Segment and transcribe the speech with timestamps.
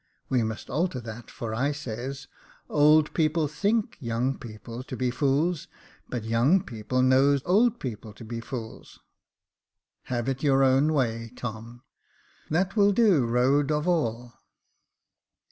[0.29, 5.11] We must alter that, for I says, * Old people think young people to be
[5.11, 5.67] fools,
[6.09, 8.97] but young people know old people to be fools.'"
[9.53, 11.83] *' Have it your own way, Tom,
[12.49, 14.33] that will do, rowed of all."